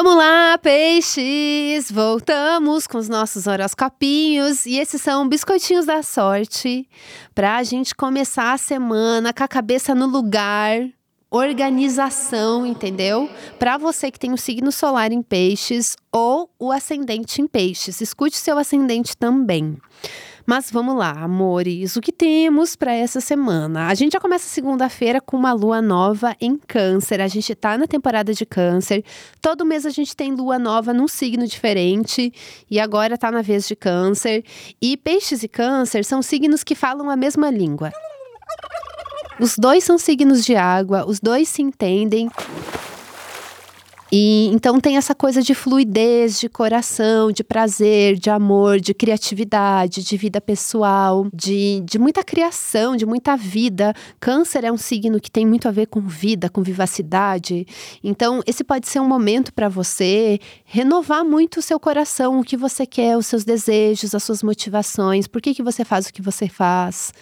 [0.00, 1.90] Vamos lá, peixes!
[1.90, 6.88] Voltamos com os nossos horoscopinhos e esses são biscoitinhos da sorte
[7.34, 10.88] para a gente começar a semana com a cabeça no lugar,
[11.28, 13.28] organização, entendeu?
[13.58, 18.36] Para você que tem o signo solar em peixes ou o ascendente em peixes, escute
[18.36, 19.76] seu ascendente também.
[20.48, 23.86] Mas vamos lá, amores, o que temos para essa semana?
[23.88, 27.20] A gente já começa segunda-feira com uma lua nova em Câncer.
[27.20, 29.04] A gente tá na temporada de Câncer.
[29.42, 32.32] Todo mês a gente tem lua nova num signo diferente
[32.70, 34.42] e agora tá na vez de Câncer.
[34.80, 37.92] E Peixes e Câncer são signos que falam a mesma língua.
[39.38, 42.30] Os dois são signos de água, os dois se entendem.
[44.10, 50.02] E então tem essa coisa de fluidez, de coração, de prazer, de amor, de criatividade,
[50.02, 53.92] de vida pessoal, de, de muita criação, de muita vida.
[54.18, 57.66] Câncer é um signo que tem muito a ver com vida, com vivacidade.
[58.02, 62.56] Então, esse pode ser um momento para você renovar muito o seu coração, o que
[62.56, 66.22] você quer, os seus desejos, as suas motivações, por que, que você faz o que
[66.22, 67.12] você faz,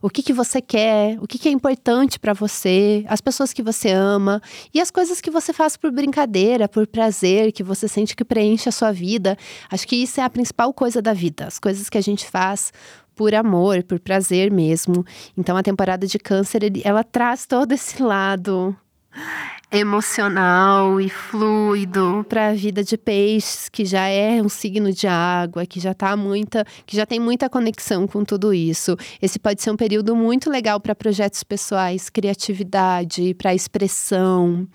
[0.00, 3.62] o que, que você quer, o que, que é importante para você, as pessoas que
[3.62, 4.40] você ama?
[4.72, 6.35] E as coisas que você faz por brincadeira
[6.68, 9.36] por prazer, que você sente que preenche a sua vida.
[9.70, 11.46] Acho que isso é a principal coisa da vida.
[11.46, 12.72] As coisas que a gente faz
[13.14, 15.04] por amor, por prazer mesmo.
[15.36, 18.76] Então a temporada de câncer, ela traz todo esse lado
[19.72, 25.66] emocional e fluido para a vida de peixes, que já é um signo de água,
[25.66, 28.96] que já tá muita, que já tem muita conexão com tudo isso.
[29.20, 34.68] Esse pode ser um período muito legal para projetos pessoais, criatividade, para expressão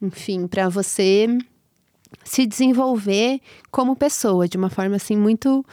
[0.00, 1.26] enfim, para você
[2.24, 5.64] se desenvolver como pessoa de uma forma assim muito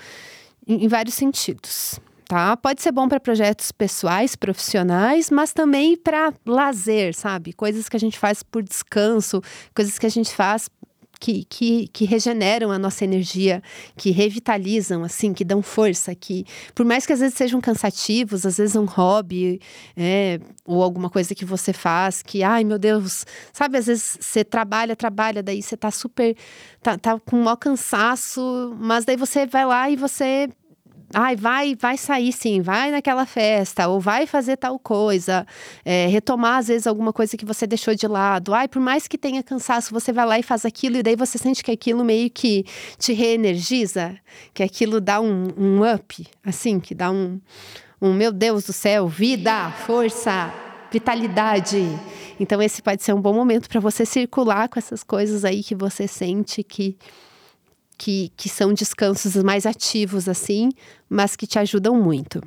[0.67, 2.00] em, vários sentidos.
[2.28, 2.58] Tá?
[2.58, 7.53] Pode ser bom para projetos pessoais, profissionais, mas também para lazer, sabe?
[7.53, 9.42] Coisas que a gente faz por descanso,
[9.74, 10.69] coisas que a gente faz
[11.19, 13.61] que, que, que, regeneram a nossa energia,
[13.95, 16.45] que revitalizam, assim, que dão força, que
[16.75, 19.59] por mais que às vezes sejam cansativos, às vezes um hobby,
[19.95, 24.44] é, ou alguma coisa que você faz, que, ai meu Deus, sabe, às vezes você
[24.44, 26.35] trabalha, trabalha, daí você tá super,
[26.81, 30.50] tá, tá com um maior cansaço, mas daí você vai lá e você
[31.13, 35.45] ai, vai, vai sair sim, vai naquela festa, ou vai fazer tal coisa,
[35.85, 38.53] é, retomar às vezes alguma coisa que você deixou de lado.
[38.53, 41.38] Ai, por mais que tenha cansaço, você vai lá e faz aquilo, e daí você
[41.38, 42.66] sente que aquilo meio que
[42.97, 44.18] te reenergiza,
[44.53, 47.39] que aquilo dá um, um up, assim, que dá um,
[48.01, 50.53] um meu Deus do céu, vida, força,
[50.91, 51.78] vitalidade.
[52.39, 55.74] Então, esse pode ser um bom momento para você circular com essas coisas aí que
[55.74, 56.97] você sente que
[57.97, 60.69] que, que são descansos mais ativos, assim,
[61.09, 62.41] mas que te ajudam muito.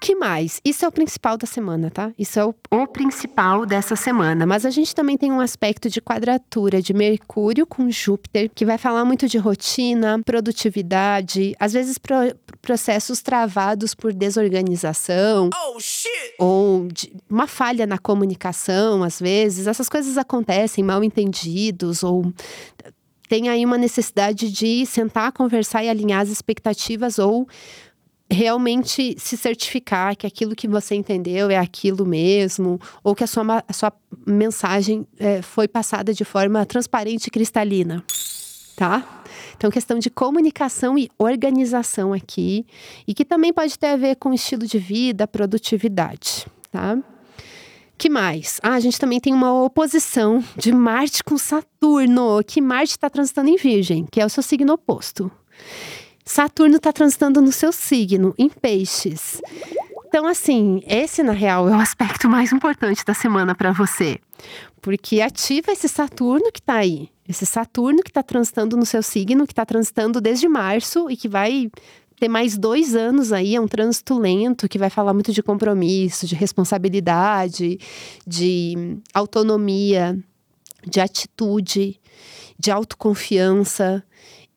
[0.00, 0.60] Que mais?
[0.64, 2.12] Isso é o principal da semana, tá?
[2.16, 4.46] Isso é o, o, principal dessa semana.
[4.46, 8.78] Mas a gente também tem um aspecto de quadratura de Mercúrio com Júpiter, que vai
[8.78, 12.14] falar muito de rotina, produtividade, às vezes pro,
[12.62, 15.50] processos travados por desorganização.
[15.52, 15.78] Oh,
[16.38, 19.66] ou de, uma falha na comunicação, às vezes.
[19.66, 22.32] Essas coisas acontecem, mal entendidos, ou
[23.28, 27.46] tem aí uma necessidade de sentar, conversar e alinhar as expectativas ou
[28.30, 33.64] realmente se certificar que aquilo que você entendeu é aquilo mesmo, ou que a sua,
[33.66, 33.92] a sua
[34.26, 38.04] mensagem é, foi passada de forma transparente e cristalina,
[38.76, 39.22] tá?
[39.56, 42.66] Então, questão de comunicação e organização aqui,
[43.06, 46.98] e que também pode ter a ver com estilo de vida, produtividade, tá?
[47.98, 48.60] Que mais?
[48.62, 53.50] Ah, a gente também tem uma oposição de Marte com Saturno, que Marte está transitando
[53.50, 55.28] em Virgem, que é o seu signo oposto.
[56.24, 59.42] Saturno está transitando no seu signo, em Peixes.
[60.06, 64.20] Então, assim, esse na real é o aspecto mais importante da semana para você,
[64.80, 69.44] porque ativa esse Saturno que está aí, esse Saturno que está transitando no seu signo,
[69.44, 71.68] que está transitando desde março e que vai
[72.18, 76.26] ter mais dois anos aí, é um trânsito lento que vai falar muito de compromisso,
[76.26, 77.78] de responsabilidade,
[78.26, 80.18] de autonomia,
[80.86, 82.00] de atitude,
[82.58, 84.02] de autoconfiança.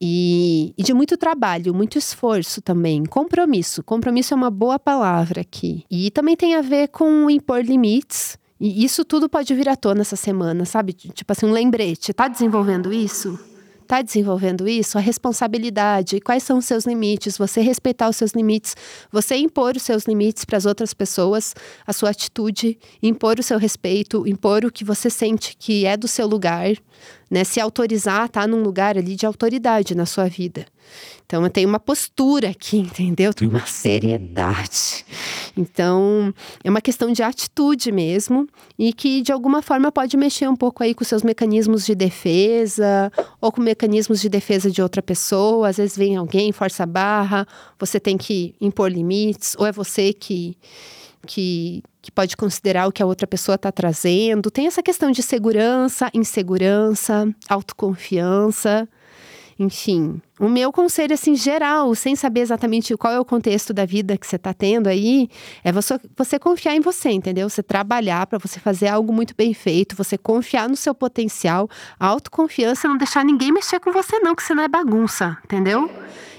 [0.04, 3.06] E, e, de muito trabalho, muito esforço também.
[3.06, 3.84] Compromisso.
[3.84, 5.86] Compromisso é uma boa palavra aqui.
[5.92, 8.36] E também tem a ver com impor limites.
[8.60, 10.94] E isso tudo pode vir à tona essa semana, sabe?
[10.94, 12.14] Tipo assim, um lembrete.
[12.14, 13.40] Tá desenvolvendo isso?
[13.92, 18.74] Está desenvolvendo isso, a responsabilidade, quais são os seus limites, você respeitar os seus limites,
[19.12, 21.54] você impor os seus limites para as outras pessoas,
[21.86, 26.08] a sua atitude, impor o seu respeito, impor o que você sente que é do
[26.08, 26.72] seu lugar,
[27.32, 27.46] né?
[27.46, 30.66] Se autorizar a estar tá num lugar ali de autoridade na sua vida.
[31.26, 33.34] Então eu tenho uma postura aqui, entendeu?
[33.34, 35.06] Tem uma seriedade.
[35.56, 36.34] Então,
[36.64, 38.48] é uma questão de atitude mesmo
[38.78, 43.12] e que de alguma forma pode mexer um pouco aí com seus mecanismos de defesa
[43.40, 45.70] ou com mecanismos de defesa de outra pessoa.
[45.70, 47.48] Às vezes vem alguém, força a barra,
[47.80, 50.58] você tem que impor limites, ou é você que
[51.26, 54.50] que, que pode considerar o que a outra pessoa está trazendo.
[54.50, 58.90] Tem essa questão de segurança, insegurança, autoconfiança.
[59.60, 64.18] Enfim, o meu conselho, assim, geral, sem saber exatamente qual é o contexto da vida
[64.18, 65.30] que você está tendo aí,
[65.64, 67.48] é você, você confiar em você, entendeu?
[67.48, 71.70] Você trabalhar para você fazer algo muito bem feito, você confiar no seu potencial,
[72.00, 75.88] autoconfiança, não deixar ninguém mexer com você, não, que você não é bagunça, entendeu?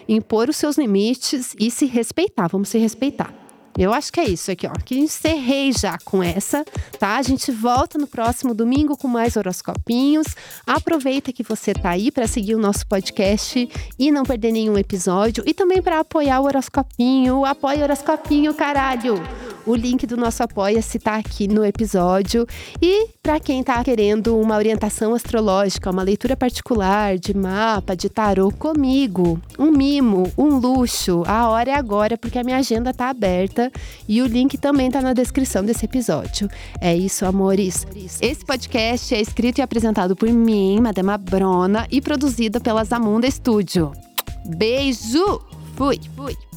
[0.08, 3.41] Impor os seus limites e se respeitar, vamos se respeitar.
[3.76, 4.72] Eu acho que é isso aqui, ó.
[4.84, 6.64] Que encerrei já com essa,
[6.98, 7.16] tá?
[7.16, 10.26] A gente volta no próximo domingo com mais horoscopinhos.
[10.66, 15.42] Aproveita que você tá aí para seguir o nosso podcast e não perder nenhum episódio
[15.46, 17.44] e também para apoiar o horoscopinho.
[17.44, 19.14] Apoie o horoscopinho, caralho.
[19.64, 22.46] O link do nosso apoia-se tá aqui no episódio.
[22.80, 28.50] E para quem tá querendo uma orientação astrológica, uma leitura particular de mapa, de tarô
[28.50, 33.70] comigo, um mimo, um luxo, a hora é agora porque a minha agenda tá aberta
[34.08, 36.48] e o link também está na descrição desse episódio.
[36.80, 37.86] É isso, amores.
[38.20, 43.92] Esse podcast é escrito e apresentado por mim, Madama Brona, e produzido pela Zamunda Studio.
[44.44, 45.40] Beijo!
[45.76, 46.00] Fui!
[46.16, 46.51] Fui!